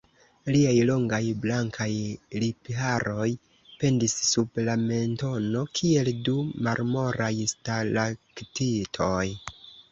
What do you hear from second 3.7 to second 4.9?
pendis sub la